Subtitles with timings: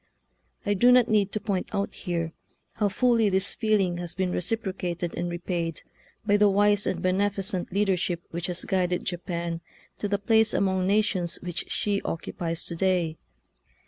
[0.65, 2.33] I do not need to point out here
[2.73, 5.83] how fully this feeling has been re ciprocated and repaid
[6.25, 9.61] by the wise and beneficent leadership which has guided Japan
[9.99, 13.19] to the place among nations which she occupies to day.